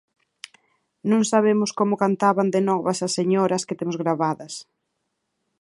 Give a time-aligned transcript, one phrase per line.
[1.09, 4.53] Non sabemos como cantaban de novas as señoras que temos gravadas.